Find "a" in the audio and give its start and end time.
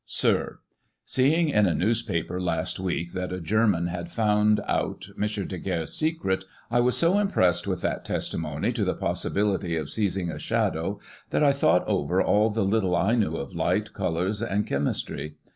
1.67-1.75, 3.31-3.39, 10.31-10.39